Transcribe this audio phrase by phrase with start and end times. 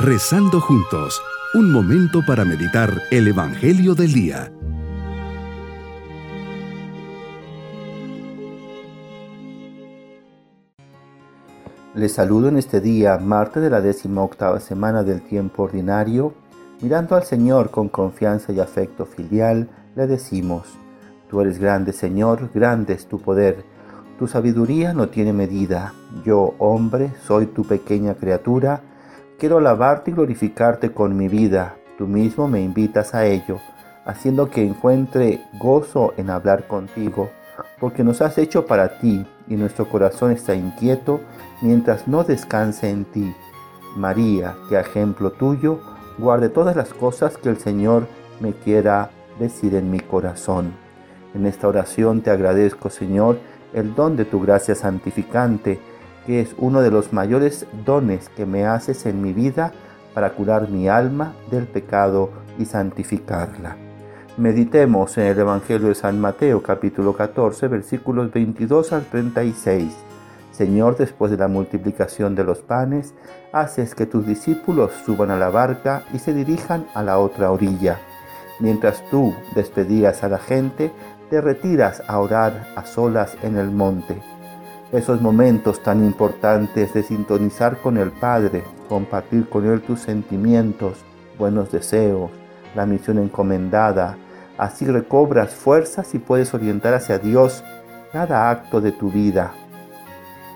[0.00, 1.20] Rezando juntos,
[1.54, 4.52] un momento para meditar el Evangelio del Día.
[11.96, 16.32] Les saludo en este día, martes de la décima octava semana del tiempo ordinario.
[16.80, 20.68] Mirando al Señor con confianza y afecto filial, le decimos,
[21.28, 23.64] Tú eres grande, Señor, grande es tu poder.
[24.16, 25.92] Tu sabiduría no tiene medida.
[26.24, 28.82] Yo, hombre, soy tu pequeña criatura.
[29.38, 31.76] Quiero alabarte y glorificarte con mi vida.
[31.96, 33.60] Tú mismo me invitas a ello,
[34.04, 37.30] haciendo que encuentre gozo en hablar contigo,
[37.78, 41.20] porque nos has hecho para ti y nuestro corazón está inquieto
[41.62, 43.32] mientras no descanse en ti.
[43.96, 45.78] María, que ejemplo tuyo,
[46.18, 48.08] guarde todas las cosas que el Señor
[48.40, 50.72] me quiera decir en mi corazón.
[51.32, 53.38] En esta oración te agradezco, Señor,
[53.72, 55.78] el don de tu gracia santificante,
[56.28, 59.72] que es uno de los mayores dones que me haces en mi vida
[60.12, 63.78] para curar mi alma del pecado y santificarla.
[64.36, 69.90] Meditemos en el Evangelio de San Mateo capítulo 14 versículos 22 al 36.
[70.52, 73.14] Señor, después de la multiplicación de los panes,
[73.50, 78.00] haces que tus discípulos suban a la barca y se dirijan a la otra orilla.
[78.60, 80.92] Mientras tú despedías a la gente,
[81.30, 84.20] te retiras a orar a solas en el monte.
[84.90, 90.96] Esos momentos tan importantes de sintonizar con el Padre, compartir con Él tus sentimientos,
[91.38, 92.30] buenos deseos,
[92.74, 94.16] la misión encomendada,
[94.56, 97.62] así recobras fuerzas y puedes orientar hacia Dios
[98.12, 99.52] cada acto de tu vida.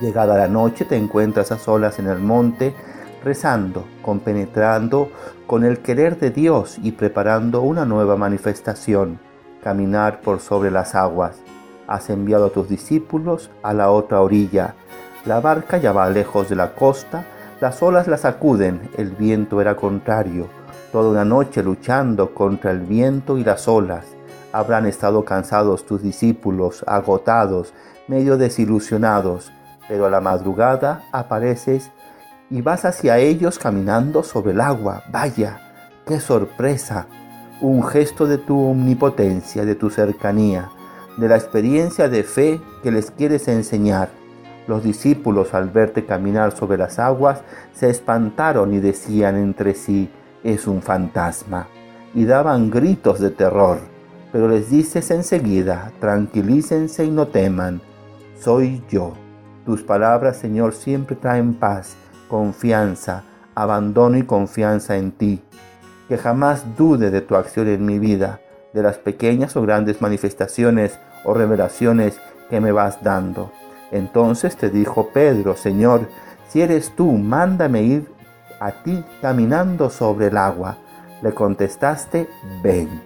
[0.00, 2.74] Llegada la noche te encuentras a solas en el monte,
[3.22, 5.08] rezando, compenetrando
[5.46, 9.20] con el querer de Dios y preparando una nueva manifestación
[9.62, 11.36] caminar por sobre las aguas.
[11.86, 14.74] Has enviado a tus discípulos a la otra orilla.
[15.24, 17.26] La barca ya va lejos de la costa,
[17.60, 20.48] las olas la sacuden, el viento era contrario.
[20.92, 24.04] Toda una noche luchando contra el viento y las olas.
[24.52, 27.72] Habrán estado cansados tus discípulos, agotados,
[28.08, 29.52] medio desilusionados,
[29.88, 31.90] pero a la madrugada apareces
[32.50, 35.02] y vas hacia ellos caminando sobre el agua.
[35.10, 35.60] Vaya,
[36.06, 37.06] qué sorpresa
[37.60, 40.70] un gesto de tu omnipotencia, de tu cercanía,
[41.16, 44.08] de la experiencia de fe que les quieres enseñar.
[44.66, 47.42] Los discípulos al verte caminar sobre las aguas
[47.74, 50.10] se espantaron y decían entre sí,
[50.42, 51.68] es un fantasma,
[52.14, 53.78] y daban gritos de terror.
[54.32, 57.80] Pero les dices enseguida, tranquilícense y no teman,
[58.38, 59.14] soy yo.
[59.64, 61.94] Tus palabras, Señor, siempre traen paz,
[62.28, 65.42] confianza, abandono y confianza en ti
[66.08, 68.40] que jamás dude de tu acción en mi vida,
[68.76, 72.20] de las pequeñas o grandes manifestaciones o revelaciones
[72.50, 73.50] que me vas dando.
[73.90, 76.08] Entonces te dijo Pedro, Señor,
[76.48, 78.06] si eres tú, mándame ir
[78.60, 80.76] a ti caminando sobre el agua.
[81.22, 82.28] Le contestaste,
[82.62, 83.00] ven.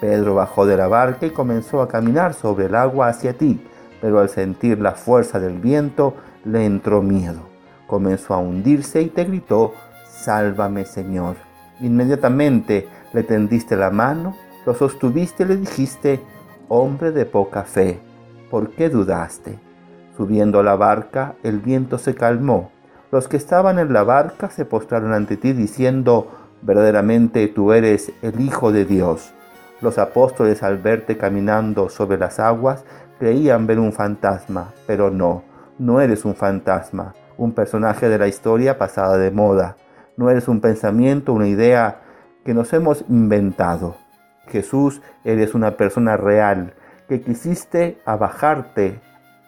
[0.00, 3.64] Pedro bajó de la barca y comenzó a caminar sobre el agua hacia ti,
[4.00, 7.42] pero al sentir la fuerza del viento le entró miedo.
[7.86, 9.72] Comenzó a hundirse y te gritó,
[10.10, 11.36] Sálvame Señor.
[11.80, 14.36] Inmediatamente le tendiste la mano,
[14.66, 16.20] lo sostuviste y le dijiste,
[16.68, 18.00] hombre de poca fe,
[18.50, 19.58] ¿por qué dudaste?
[20.16, 22.70] Subiendo la barca, el viento se calmó.
[23.10, 26.30] Los que estaban en la barca se postraron ante ti diciendo,
[26.62, 29.32] verdaderamente tú eres el Hijo de Dios.
[29.80, 32.84] Los apóstoles al verte caminando sobre las aguas
[33.18, 35.42] creían ver un fantasma, pero no,
[35.78, 39.76] no eres un fantasma, un personaje de la historia pasada de moda
[40.16, 42.02] no eres un pensamiento, una idea
[42.44, 43.96] que nos hemos inventado.
[44.52, 46.74] Jesús, eres una persona real,
[47.08, 49.00] que quisiste abajarte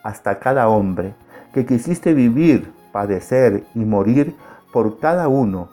[0.02, 1.14] hasta cada hombre,
[1.52, 4.34] que quisiste vivir, padecer y morir
[4.72, 5.68] por cada uno,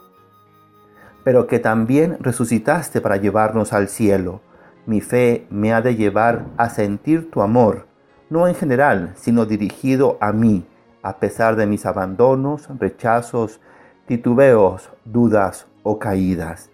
[1.24, 4.42] pero que también resucitaste para llevarnos al cielo.
[4.86, 7.88] Mi fe me ha de llevar a sentir tu amor,
[8.30, 10.66] no en general, sino dirigido a mí,
[11.04, 13.60] a pesar de mis abandonos, rechazos,
[14.08, 16.71] titubeos, dudas o caídas.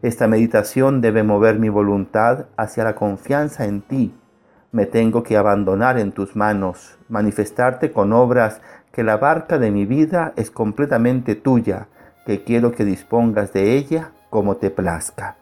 [0.00, 4.14] Esta meditación debe mover mi voluntad hacia la confianza en ti.
[4.70, 8.60] Me tengo que abandonar en tus manos, manifestarte con obras
[8.92, 11.88] que la barca de mi vida es completamente tuya,
[12.26, 15.36] que quiero que dispongas de ella como te plazca.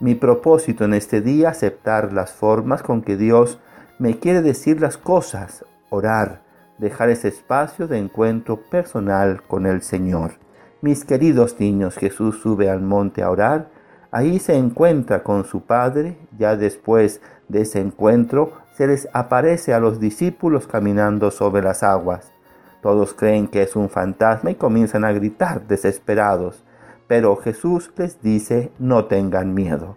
[0.00, 3.60] Mi propósito en este día aceptar las formas con que Dios
[3.98, 6.40] me quiere decir las cosas, orar,
[6.78, 10.32] dejar ese espacio de encuentro personal con el Señor.
[10.80, 13.81] Mis queridos niños, Jesús sube al monte a orar.
[14.12, 16.18] Ahí se encuentra con su Padre.
[16.38, 22.30] Ya después de ese encuentro, se les aparece a los discípulos caminando sobre las aguas.
[22.82, 26.62] Todos creen que es un fantasma y comienzan a gritar desesperados.
[27.08, 29.96] Pero Jesús les dice, no tengan miedo.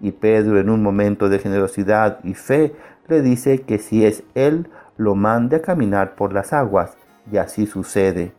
[0.00, 2.72] Y Pedro en un momento de generosidad y fe
[3.08, 6.96] le dice que si es Él, lo mande a caminar por las aguas.
[7.32, 8.32] Y así sucede.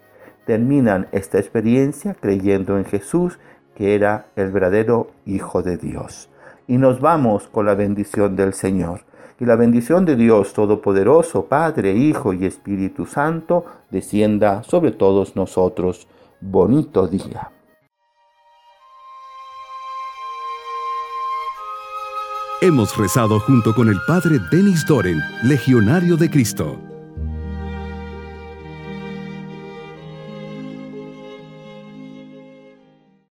[0.45, 3.39] Terminan esta experiencia creyendo en Jesús,
[3.77, 6.29] que era el verdadero Hijo de Dios.
[6.67, 9.01] Y nos vamos con la bendición del Señor.
[9.39, 16.07] Y la bendición de Dios Todopoderoso, Padre, Hijo y Espíritu Santo, descienda sobre todos nosotros.
[16.41, 17.51] Bonito día.
[22.61, 26.96] Hemos rezado junto con el Padre Denis Doren, Legionario de Cristo.